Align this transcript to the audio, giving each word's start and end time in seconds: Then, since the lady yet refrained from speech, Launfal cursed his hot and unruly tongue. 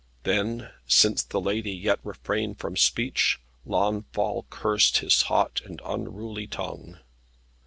Then, 0.23 0.71
since 0.87 1.21
the 1.21 1.39
lady 1.39 1.71
yet 1.73 1.99
refrained 2.03 2.57
from 2.57 2.75
speech, 2.75 3.39
Launfal 3.67 4.47
cursed 4.49 4.97
his 4.97 5.21
hot 5.29 5.61
and 5.63 5.79
unruly 5.85 6.47
tongue. 6.47 6.97